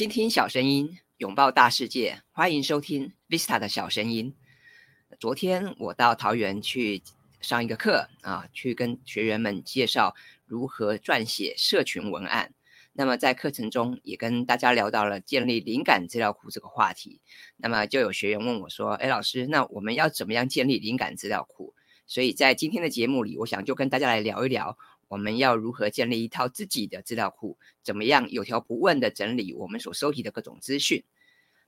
[0.00, 4.34] 倾听小声音，拥抱大世界，欢迎收听 Vista 的小声音。
[5.18, 7.02] 昨天我到桃园去
[7.42, 10.14] 上一个课啊，去跟学员们介绍
[10.46, 12.54] 如何撰写社群文案。
[12.94, 17.20] 那么在课程中也跟大家聊到了建立灵感资料库这个话题。
[17.58, 21.74] 那么就有学员问我说：“哎，老师，那我们要怎么样建立灵感资料库？”
[22.08, 24.78] 所以在今天的节目里，我想就跟大家来聊一聊。
[25.10, 27.58] 我们要如何建立一套自己的资料库？
[27.82, 31.02] 怎么样有条不紊的整理我们所收集的各种资讯？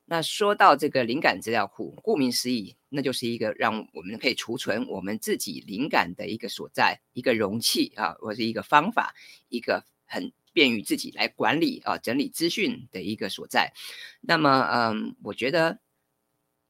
[0.05, 9.13] 那说到这个灵感资料库，顾名思义，那就是一个让我们可以储存我们自己灵感的一个所在，一个容器啊，或者一个方法，
[9.49, 13.73] 一个很便于自己来管理啊、整理资讯的一个所在。
[14.21, 15.81] 那么，嗯，我觉得。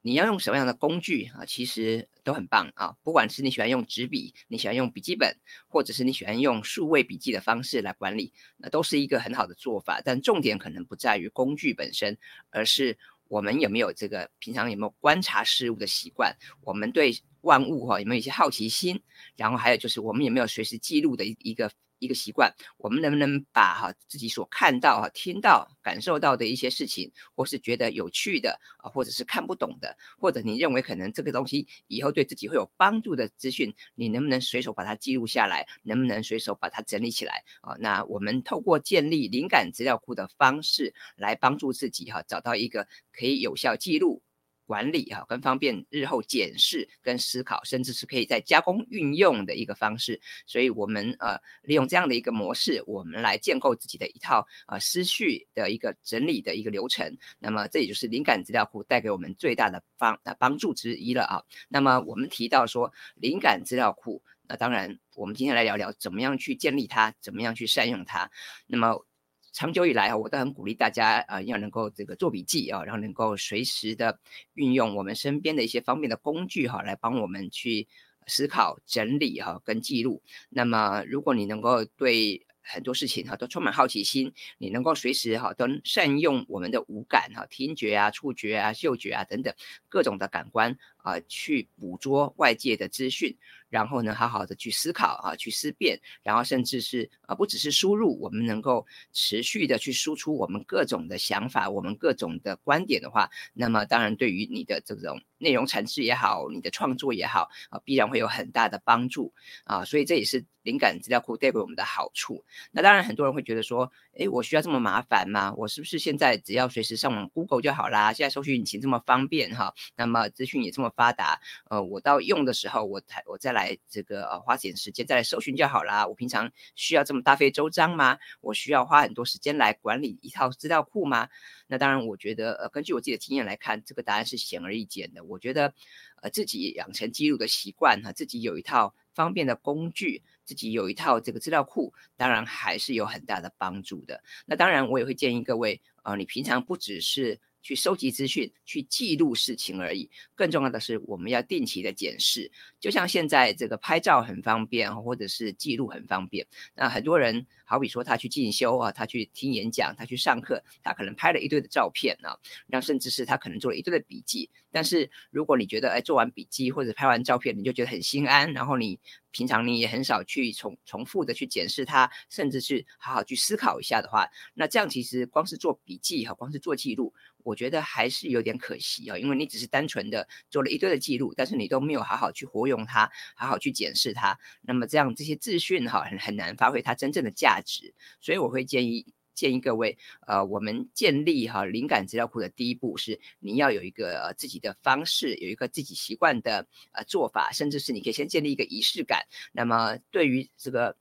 [0.02, 1.46] 你要用什么样的工具啊？
[1.46, 2.96] 其实都很棒啊！
[3.02, 5.36] 不管是你喜欢用纸笔，你喜欢用笔记本，
[5.68, 10.02] 或者是你喜欢用数位笔记的方式来管理，那都是一个很好的做法。
[10.04, 12.18] 但重点可能不在于工具本身，
[12.50, 12.98] 而是
[13.28, 17.12] 我们有没有这个平常有没有观察事物的习惯，我们对
[17.42, 19.00] 万物哈有没有一些好奇心，
[19.36, 21.70] 然后还有就是我们有没有随时记录的一一个。
[22.02, 35.64] 一个习惯，我们能不能把哈自己所看到、哈听到、感受到的一些事情，或是觉得有趣的啊，或者是看不懂的，或者你认为可能这个东西以后对自己会有帮助的资讯，你能不能随手把它记录下来？
[35.84, 37.44] 能不能随手把它整理起来？
[37.60, 44.22] 啊，那我们透过建立灵感资料库的方式来帮助自己哈，找到一个可以有效记录。
[44.66, 50.20] 管理哈，更方便日后检视跟思考，甚至是可以在加工运用的一个方式。
[50.46, 57.16] 所以，我们呃利用这样的一个模式，我们来建构自己的一套呃思绪的一个整理的一个流程。
[57.38, 61.42] 那么，这也就是灵感资料库带给我们最大的帮啊帮助之一了啊。
[61.68, 68.30] 那么，我们提到说灵感资料库，那当然，我们今天来聊聊怎么样去建立它，怎么样去善用它。
[68.66, 69.04] 那么。
[69.52, 74.18] 长久以来啊，我都很鼓励大家啊，要能够这个做笔记啊，然后能够随时的
[74.54, 77.86] 运用我们身边的一些方便的工具哈，来帮我们去
[78.26, 80.22] 思考、整理哈跟记录。
[80.48, 89.52] 那么，如果你能够对很多事情哈都充满好奇心，你能够随时哈都善用我们的五感哈，听觉啊、触觉啊、嗅觉啊等等
[89.88, 93.36] 各种的感官啊，去捕捉外界的资讯。
[93.68, 109.32] 然后呢，好好的去思考啊，去思辨，然后甚至是啊，不只是输入，我们能够持续的去输出我们各种的想法，我们各种的观点的话，那么当然对于你的这种内容产制也好，你的创作也好啊，必然会有很大的帮助
[109.64, 109.82] 啊。
[109.86, 112.44] 所以这也是灵感资料库带给我们的好处。
[112.72, 115.50] 那当然很多人会觉得说，诶，我需要这么麻烦吗？
[115.56, 118.12] 我是不是现在只要随时上网 Google 就好啦？
[118.12, 123.76] 现在搜索引擎这么方便哈，那么资讯也这么发达，呃，我到用的时候，我才我再来。
[123.88, 126.06] 这个呃花点时间再来搜寻就好啦。
[126.06, 128.18] 我平常需要这么大费周章吗？
[128.40, 131.28] 我需要花很多时间来管理一套资料库吗？
[131.66, 135.24] 那当然，我觉得呃根据我自己的经验来看，这个答案是显而易见的。
[135.24, 135.74] 我觉得
[136.22, 144.22] 呃自己养成记录的习惯哈，自己有一套方便的工具，自己有一套这个资料库，当然还是有很大的帮助的。
[144.46, 147.40] 那当然，我也会建议各位呃，你平常不只是。
[147.62, 150.10] 去收集资讯，去记录事情而已。
[150.34, 152.50] 更重要的是，我们要定期的检视。
[152.80, 156.46] 就像现在这个拍照很方便，或者是记录很方便。
[156.74, 162.36] 那很多人，好比说他去进修啊，他去听演讲，他去上课，他可能拍了一堆的照片啊，
[162.66, 164.50] 那甚至是他可能做了一堆的笔记。
[164.72, 168.98] 但是如果你觉得，哎，做完笔记或者拍完照片，你就觉得很心安，然后你
[169.30, 177.14] 平常你也很少去重重复的去检视它，甚至是好好去思考一下的话，那这样其实光是做笔记哈，光是做记录。
[177.44, 187.94] 我觉得还是有点可惜啊，因为你只是单纯的做了一堆的记录，但是你都没有好好去活用它，好好去检视它，那么这样这些资讯哈很很难发挥它真正的价值。
[188.20, 199.26] 所以我会建议建议各位，呃，我们建立哈灵感资料库的第一步是你要有一个自己的方式，有一个自己习惯的呃做法，甚至是你可以先建立一个仪式感。
[199.52, 200.96] 那么对于这个。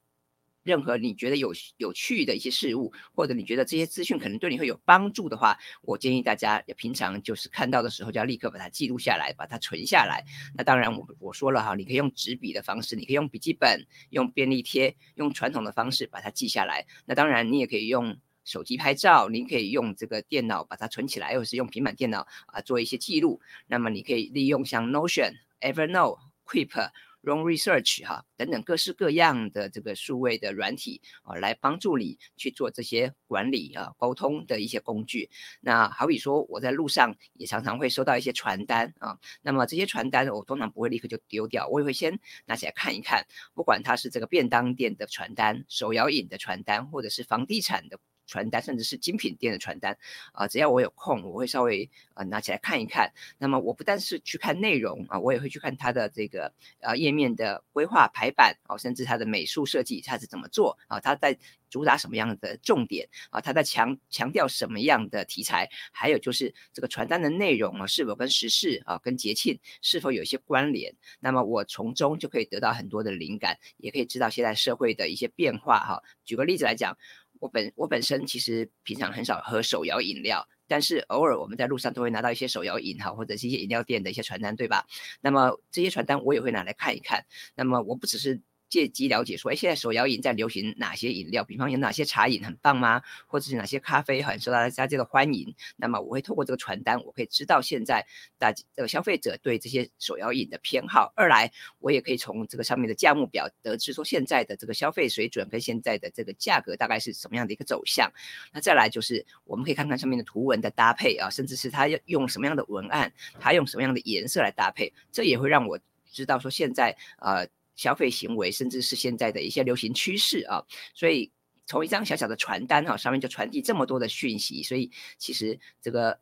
[0.64, 10.24] 任何你觉得有有趣的一些事物，或者你觉得这些资讯可能对你会有帮助的话，我建议大家平常就是看到的时候就要立刻把它记录下来，把它存下来。
[10.56, 16.86] 那当然，我我说了哈，你可以用纸笔的方式，你可以用笔记本、用便利贴、用传统的方式把它记下来。
[17.06, 23.42] 那当然，你也可以用手机拍照，你可以用这个电脑把它存起来，或者是用平板电脑啊做一些记录。
[23.68, 26.92] 那么你可以利用像 Notion、Evernote、Keep。
[27.22, 35.30] Run Research 哈等等各式各样的这个数位的软体啊，来帮助你去做这些管理啊、沟通的一些工具。
[35.60, 49.98] 那好比说，我在路上也常常会收到一些传单啊，那么这些传单我通常不会立刻就丢掉，我也会先拿起来看一看，不管它是这个便当店的传单、手摇饮的传单，或者是房地产的传单，甚至是精品店的传单
[50.32, 53.12] 啊，只要我有空，我会稍微啊拿起来看一看。
[53.38, 61.38] 那么我不但是去看内容啊，我也会去看它的这个呃页面的规划排版啊，甚至它的美术设计它是怎么做啊，它在
[61.70, 70.96] 主打什么样的重点啊，它在强强调什么样的题材，还有就是这个传单的内容啊是否跟时事啊跟节庆是否有一些关联？
[71.20, 76.04] 那么我从中就可以得到很多的灵感，也可以知道现在社会的一些变化哈。
[76.26, 76.98] 举个例子来讲。
[77.42, 84.86] 我本我本身其实平常很少喝手摇饮料，但是偶尔我们在路上都会拿到一些手摇饮哈，或者是一些饮料店的一些传单，对吧？
[85.20, 87.26] 那么这些传单我也会拿来看一看。
[87.56, 88.40] 那么我不只是。
[88.72, 91.44] 借机了解说，哎，现在手摇饮在流行哪些饮料？
[91.44, 93.02] 比方有哪些茶饮很棒吗？
[93.28, 95.54] 或者是哪些咖啡很受到大家的欢迎？
[95.76, 98.08] 那么我会透过这个传单，我可以知道现在
[98.38, 101.12] 大这个消费者对这些手摇饮的偏好。
[101.18, 108.10] 二来，我也可以从这个上面的价目表得知说现在的这个消费水准跟现在的这个价格大概是什么样的一个走向。
[108.54, 115.78] 那再来就是我们可以看看上面的图文的搭配啊，甚至是它要用什么样的文案，它用什么样的颜色来搭配，这也会让我
[116.10, 117.46] 知道说现在呃。
[117.82, 120.64] 消费行为，甚至是现在的一些流行趋势啊，
[120.94, 121.32] 所以
[121.66, 126.20] 从一张小小的传单哈上面就传递这么多的讯息，所以其实这个。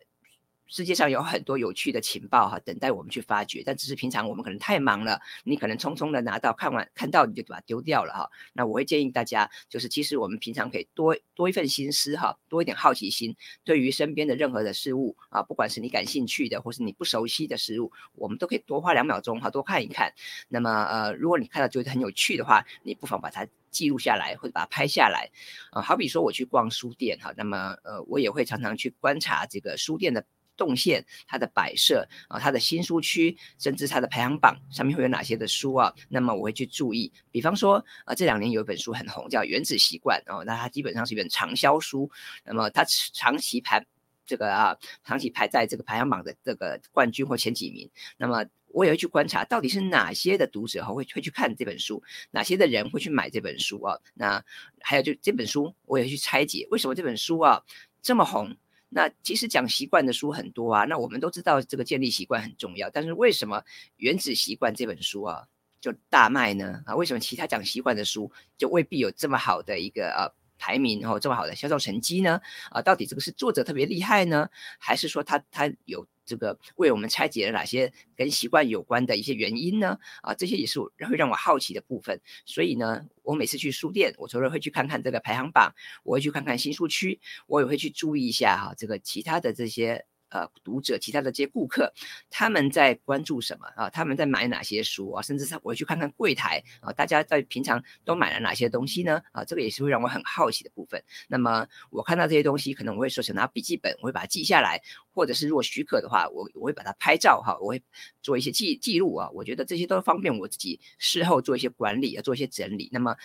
[0.70, 3.64] 世界上有很多有趣的情报哈，等待我们去发掘。
[3.66, 8.30] 但只是平常我们可能太忙了，你可能匆匆的拿到看完看到你就把它丢掉了哈。
[8.54, 20.14] 那我会建议大家，就是其实我们平常可以多多一份心思哈，多一点好奇心，对于身边的任何的事物啊，不管是你感兴趣的或是你不熟悉的事物，我们都可以多花两秒钟哈，多看一看。
[20.48, 25.32] 那么呃，如果你看到觉得很有趣的话，你不妨把它记录下来或者把它拍下来
[25.72, 25.82] 啊。
[25.82, 30.24] 好比说我去逛书店哈，那么呃，我也会常常去观察这个书店的。
[30.60, 35.94] 动线，它的摆设啊，它的新书区，甚至它的排行榜上面会有哪些的书啊？
[36.10, 37.12] 那么我会去注意。
[37.32, 42.12] 比方说，啊，这两年有一本书很红，叫《原子习惯》哦，那它基本上是一本畅销书。
[42.44, 42.84] 那么它
[43.14, 43.84] 长期排
[44.26, 47.90] 这个啊，长期排在这个排行榜的这个冠军或前几名。
[48.18, 53.98] 那么我也会去观察，到底是哪些的读者哈会会去看这本书，哪些的人会去买这本书啊？
[54.14, 54.44] 那
[54.82, 57.64] 还有就这本书，我也去拆解，为什么这本书啊
[58.02, 58.58] 这么红？
[58.90, 63.58] 那其实讲习惯的书很多啊，那我们都知道这个建立习惯很重要，但是为什么
[63.98, 65.48] 《原子习惯》这本书啊
[65.80, 66.82] 就大卖呢？
[66.86, 70.28] 啊，为什么其他讲习惯的书就未必有这么好的一个呃
[70.60, 72.40] 排名，然后这么好的销售成绩呢？
[72.70, 76.06] 啊，到底这个是作者特别厉害呢，还是说他他有？
[76.30, 79.98] 这个为我们拆解了哪些跟习惯有关的一些原因呢？
[80.22, 82.22] 啊，这些也是会让我好奇的部分。
[82.46, 85.74] 所以呢，我每次去书店，我除了会去看看这个排行榜，
[86.04, 90.06] 我会去看看新书区，我也会去注意一下哈，这个其他的这些。
[90.30, 91.92] 呃，读者其他的这些顾客，
[92.30, 93.90] 他们在关注什么啊？
[93.90, 95.22] 他们在买哪些书啊？
[95.22, 99.22] 甚至他我去看看柜台啊，大家在平常都买了哪些东西呢？
[99.32, 101.04] 啊，这个也是会让我很好奇的部分。
[101.28, 104.80] 那么我看到这些东西，可能我会说想拿笔记本，我会把它记下来，
[105.14, 107.82] 或者是如果许可的话，我我会把它拍照哈，我会
[108.22, 109.30] 做一些记记录啊。
[109.32, 112.88] 我觉得这些都方便我自己事后做一些管理啊，做一些整理。
[112.92, 113.16] 那么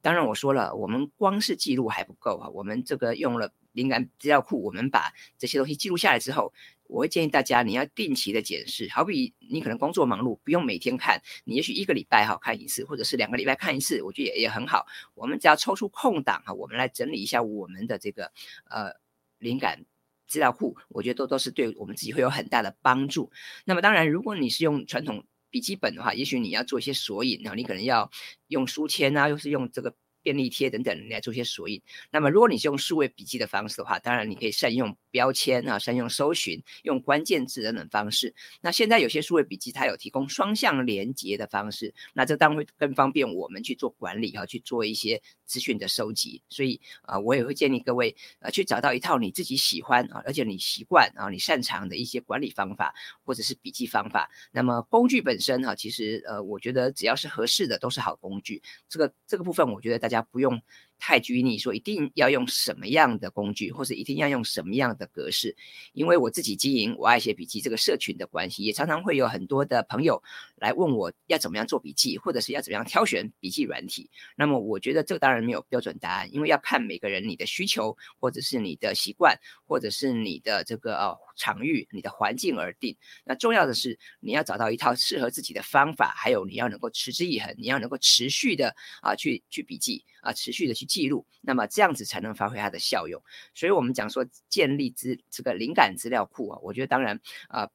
[0.00, 3.52] 当然我说了，我们光是记录还不够啊，我们这个用了。
[3.78, 6.52] 灵感资料库，我们把这些东西记录下来之后，
[6.88, 8.88] 我会建议大家，你要定期的检视。
[8.90, 14.84] 好比你可能工作忙碌，不用每天看，你也许一个礼拜哈看一次，或者是两个礼拜看一次，我觉得也也很好。
[15.14, 18.32] 我们只要抽出空档哈，我们来整理一下我们的这个
[18.68, 18.90] 呃
[19.38, 19.84] 灵感
[20.26, 23.30] 资料库，我觉得都都是对我们自己会有很大的帮助。
[23.64, 28.10] 那么当然，如果你是用传统笔记本的话，也许你要做一些索引然后，你可能要
[28.48, 29.94] 用书签啊，又是用这个。
[30.28, 31.80] 便利贴等等来做些索引。
[32.10, 38.34] 那么，如果你是用数位笔记的方式的话，当然你可以善用标签啊，善用搜寻，用关键字等等方式。
[38.60, 46.42] 那现在有些数位笔记它有提供双向连接的方式，那这当然会更方便我们去做管理啊，去做一些资讯的收集。
[46.50, 52.94] 所以啊，我也会建议各位啊，去找到一套你自己喜欢啊，而且你习惯啊，你擅长的一些管理方法
[53.24, 54.30] 或者是笔记方法。
[54.52, 58.62] 那么工具本身哈，其实呃，我觉得只要是合适的都是好工具。
[58.90, 60.17] 这个这个部分，我觉得大家。
[60.22, 60.62] 不用
[60.98, 65.56] 太拘泥，说一定要用什么样的工具，或者一定要用什么样的格式。
[65.92, 70.22] 因为我自己经营我爱写笔记这个社群的关系，也常常会有很多的朋友
[70.56, 74.10] 来问我要怎么样做笔记，或者是要怎么样挑选笔记软体。
[74.36, 82.96] 那么我觉得这当然没有标准答案，因为要看每个人你的需求，或者是你的习惯，或者是你的这个呃场域、你的环境而定。
[83.24, 90.04] 那重要的是你要找到一套适合自己的方法，还有你要能够持之以恒，你要能够持续的啊去去笔记。
[90.20, 93.22] 啊，持续的去记录，那么这样子才能发挥它的效用。
[93.54, 97.68] 所以，我们讲说建立资这个灵感资料库啊，我觉得当然啊，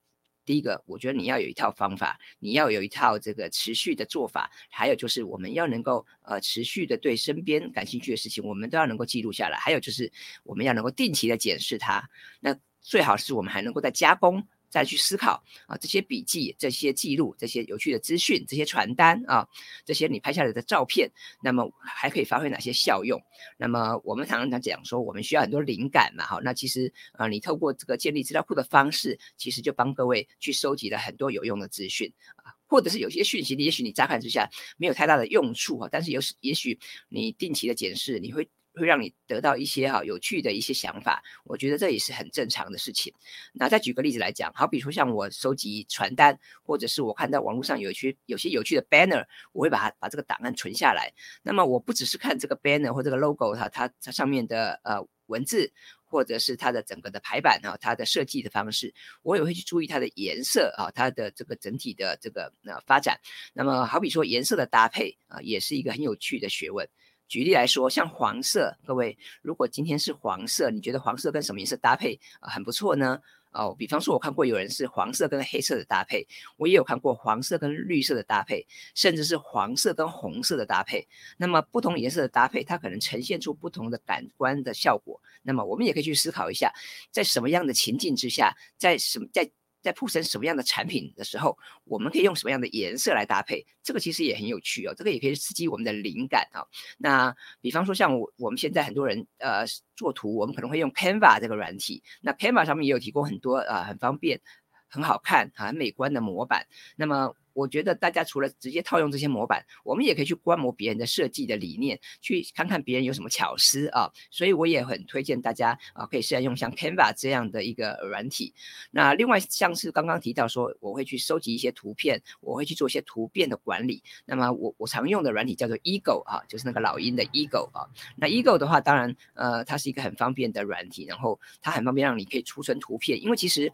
[0.46, 10.12] 第一个，我觉得你要有一套方法，你要有一套这个持续的做法，还有就是我们要能够呃持续的对身边感兴趣的事情，我们都要能够记录下来，还有就是
[10.44, 12.10] 我们要能够定期的检视它。
[12.42, 14.46] 那最好是我们还能够再加工。
[14.74, 19.48] 再去思考啊，这些笔记、这些记录、这些有趣的资讯、这些传单啊，
[19.86, 21.12] 这些你拍下来的照片，
[21.44, 23.22] 那么还可以发挥哪些效用？
[23.56, 38.50] 那么我们常常讲说，我们需要很多灵感嘛，哈，那其实啊，你透过这个建立资料库的方式，其实就帮各位去收集了很多有用的资讯啊，或者是有些讯息，也许你乍看之下没有太大的用处啊，但是有也许你定期的检视，你会。
[38.76, 43.14] 会让你得到一些哈有趣的一些想法，我觉得这也是很正常的事情。
[43.54, 51.14] 那再举个例子来讲，好比说像我收集传单，或者是我看到网络上有一些有些有趣的 banner，我会把它把这个档案存下来。
[51.42, 55.72] 那么我不只是看这个 banner 或这个 logo 哈它它上面的呃文字，
[56.04, 63.20] 或者是它的整个的排版啊，它的设计的方式，我也会去注意它的颜色啊，它的这个整体的这个呃发展。
[63.54, 66.88] 那么好比说颜色的搭配啊，也是一个很有趣的学问。
[67.34, 73.20] 举例来说，像黄色，各位，如果今天是黄色，你觉得黄色跟什么颜色搭配啊很不错呢？
[73.54, 78.64] 哦，比方说，我看过有人是黄色跟黑色的搭配，我也有看过黄色跟绿色的搭配，
[78.94, 81.08] 甚至是黄色跟红色的搭配。
[81.38, 85.20] 那么不同颜色的搭配，它可能呈现出不同的感官的效果。
[85.42, 86.72] 那么我们也可以去思考一下，
[87.10, 89.50] 在什么样的情境之下，在什么在。
[89.84, 93.64] 在铺成什么样的产品的时候，我们可以用什么样的颜色来搭配？
[93.84, 96.64] 这个其实也很有趣哦，这个也可以刺激我们的灵感啊。
[96.98, 102.02] 那比方说，像我我们现在很多人呃做图，我们可能会用 Canva 这个软体。
[102.22, 104.40] 那 Canva 上面也有提供很多呃很方便、
[104.88, 106.66] 很好看、很美观的模板。
[106.96, 114.12] 那么我觉得大家除了直接套用这些模板，我们也可以去观摩别人的设计的理念，去看看别人有什么巧思啊。
[114.30, 118.54] 所以我也很推荐大家啊，可以试着用像 Canva 这样的一个软体。
[118.92, 124.04] 那另外像是刚刚提到说，我会去收集一些图片，我会去做一些图片的管理。
[124.26, 127.88] 那么我我常用的软体叫做 Ego 啊，就是那个老鹰的 Ego 啊。
[128.16, 133.72] 那 Ego 的话，当然呃，它是一个很方便的软体，然后它很方便让你可以储存图片，因为其实。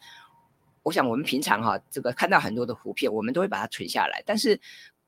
[0.84, 4.24] 我想我们平常哈，这个看到很多的图片，我们都会把它存下来。
[4.26, 4.60] 但是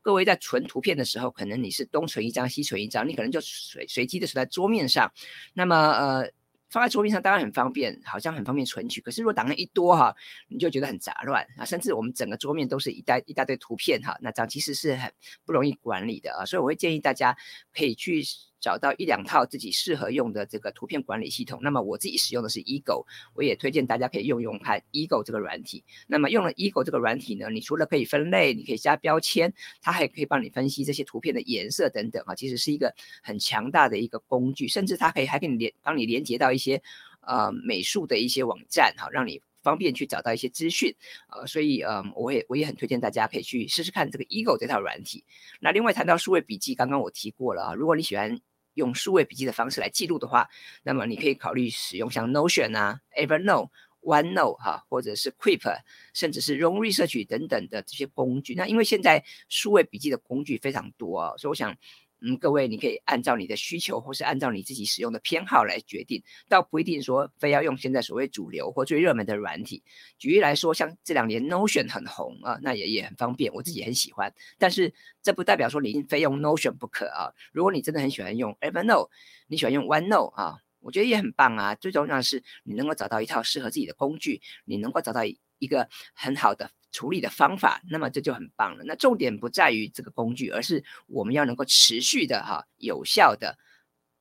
[0.01, 5.11] 各位在存图片的时候，可能你是东存一张西存一张，你可能就随随机的存在桌面上。
[5.53, 6.31] 那么呃，
[6.69, 9.01] 放在桌面上当然很方便，好像很方便存取。
[9.01, 10.15] 可是如果档案一多哈，
[10.47, 15.11] 你就觉得很杂乱啊，甚至我们整个桌面都是一大一大堆图片哈，那这样其实是很
[15.45, 16.45] 不容易管理的啊。
[16.45, 17.37] 所以我会建议大家
[17.73, 18.23] 可以去。
[18.61, 21.59] 找到一两套自己适合用的这个图片管理系统。
[21.61, 25.83] 那么我自己使用的是 Ego，我也推荐大家可以用用看 Ego 这个软体。
[26.07, 34.67] 那么用了 Ego 这个软体呢，你除了可以分类，你可以加标签，它还可以帮你分析这些图片的颜色等等啊，其实是一个很强大的一个工具。
[34.67, 36.81] 甚至它可以还可以连帮你连接到一些
[37.21, 39.41] 呃美术的一些网站哈，让你。
[39.63, 40.91] 方便去找到一些资讯，
[41.29, 45.23] 呃，所以呃，我也我也很推荐大家可以去试试看这个 Ego 这套软体。
[45.59, 48.41] 那另外谈到数位笔记，刚刚我提过了啊，如果你喜欢
[48.73, 50.49] 用数位笔记的方式来记录的话，
[50.83, 53.69] 那么你可以考虑使用像 Notion 啊、Evernote、
[54.01, 55.81] OneNote 哈，或者是 Quip，
[56.13, 58.55] 甚至是 Room Research 等等的这些工具。
[58.55, 61.75] 那因为现在数位笔记的工具非常多啊，所以我想。
[62.23, 69.83] 嗯，各位，你可以按照你的需求，或是按照你自己使用的偏好来决定，倒不一定说非要用现在所谓主流或最热门的软体。
[70.19, 74.31] 举例来说，像这两年 Notion 很红啊，那也也很方便，我自己很喜欢。
[74.59, 77.33] 但是这不代表说你非用 Notion 不可啊。
[77.51, 79.09] 如果你真的很喜欢用 Evernote，
[79.47, 81.73] 你喜欢用 OneNote 啊，我觉得也很棒啊。
[81.73, 86.69] 最重要的是，你能够找到一套适合自己的工具，你能够找到一个很好的。
[86.91, 88.83] 处理的方法，那么这就很棒了。
[88.85, 93.57] 那重点不在于这个工具，而是我们要能够持续的哈有效的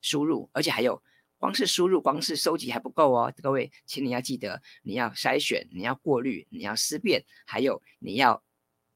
[0.01, 1.03] 输入，而且还有
[1.37, 3.33] 光是输入、光是收集还不够哦。
[3.41, 8.43] 各位，请你要记得，你要筛选，你要过滤，你要思辨，还有你要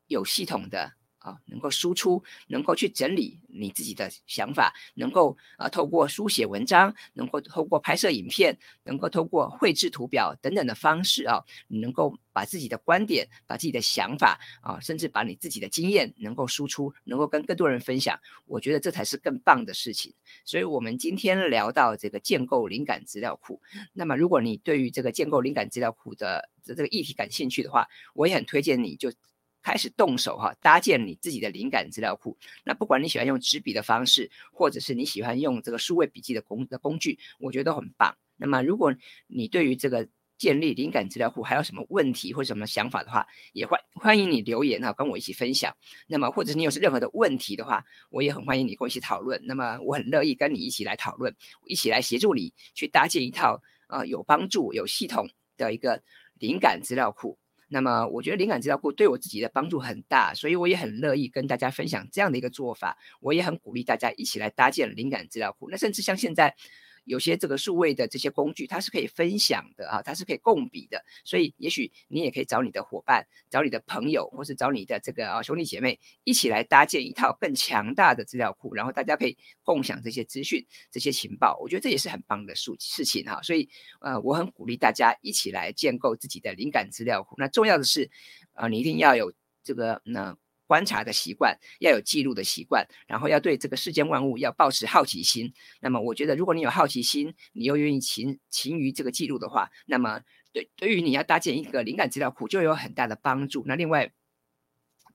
[0.08, 0.94] 有系统的。
[1.26, 20.14] 啊，能够输出，能够去整理你自己的想法，能够啊透过书写文章，能够透过拍摄影片，能够透过绘制图表等等的方式啊，你能够把自己的观点、把自己的想法啊，甚至把你自己的经验能够输出，能够跟更多人分享，我觉得这才是更棒的事情。
[20.44, 23.60] 所以，我们今天聊到这个建构灵感资料库，
[23.94, 29.12] 那么如果你对于这个建构灵感资料库的这个议题感兴趣的话，我也很推荐你就。
[29.66, 32.38] 开始动手哈，搭建你自己的灵感资料库。
[32.64, 38.16] 那不管你喜欢用纸笔的方式，或者是你喜欢用这个数位笔记的工的工具，我觉得都很棒。
[38.38, 38.94] 那么，如果
[39.26, 40.08] 你对于这个
[40.38, 45.76] 建立灵感资料库还有什么问题或什么想法的话，也欢欢迎你留言哈，跟我一起分享。
[46.06, 49.42] 那么，或者你有任何的问题的话，我也很欢迎你跟我一起讨论。
[49.46, 56.04] 那么，我很乐意跟你一起来讨论，一起来协助你去搭建一套啊有帮助、有系统的一个
[56.38, 57.36] 灵感资料库。
[57.68, 62.98] 那么我觉得灵感资料库对我自己的帮助很大，所以我也很乐意跟大家分享这样的一个做法。
[63.20, 65.70] 我也很鼓励大家一起来搭建灵感资料库。
[65.70, 66.56] 那甚至像现在。
[67.06, 81.58] 有些这个数位的这些工具，它是可以分享的啊，它是可以共比的，所以也许你也可以找你的伙伴、找你的朋友，或是找你的这个啊兄弟姐妹一起来搭建一套更强大的资料库，然后大家可以共享这些资讯、这些情报。
[81.62, 83.70] 我觉得这也是很棒的事事情哈，所以
[84.02, 87.36] 呃，我很鼓励大家一起来建构自己的灵感资料库。
[87.38, 88.10] 那重要的是，
[88.54, 89.32] 呃，你一定要有
[89.64, 90.36] 这个那。
[90.68, 95.54] 观察的习惯，要有记录的习惯，然后要对这个世间万物要保持好奇心。
[95.82, 103.64] 那么，我觉得如果你有好奇心，你又愿意勤勤于这个记录的话，那么对对于你要搭建一个灵感资料库就有很大的帮助。
[103.68, 104.12] 那另外，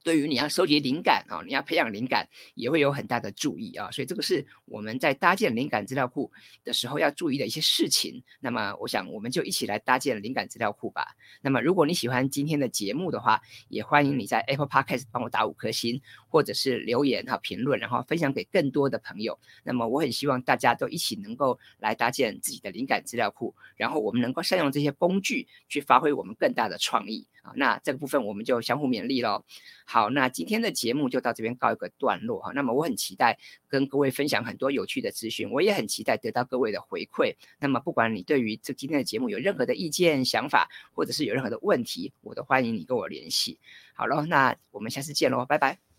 [0.03, 3.91] 对于你要收集灵感啊，你要培养灵感，也会有很大的注意啊。
[3.91, 6.31] 所以这个是我们在搭建灵感资料库
[6.65, 8.23] 的时候要注意的一些事情。
[8.41, 11.15] 那么，我想我们就一起来搭建灵感资料库吧。
[11.43, 19.39] 那么，如果你喜欢今天的节目的话，也欢迎你在 Apple Podcast 帮我打五颗星，或者是留言哈评论，然后分享给更多的朋友。
[19.65, 27.27] 那么，我很希望大家都一起能够来搭建自己的灵感资料库，然后我们能够善用这些工具去发挥我们更大的创意。
[27.43, 29.45] 啊，那这个部分我们就相互勉励喽。
[29.85, 32.53] 好，那今天的节目就到这边告一个段落哈。
[32.55, 37.35] 那么我很期待跟各位分享很多有趣的资讯，我也很期待得到各位的回馈。
[37.59, 43.59] 那么不管你对于这今天的节目有任何的意见、想法，或者是有任何的问题，我都欢迎你跟我联系。
[43.95, 45.90] 好了，那我们下次见喽，拜拜。